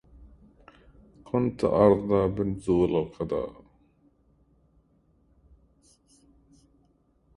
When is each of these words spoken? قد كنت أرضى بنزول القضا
قد 0.65 0.73
كنت 1.31 1.63
أرضى 1.63 2.27
بنزول 2.27 2.95
القضا 2.95 3.63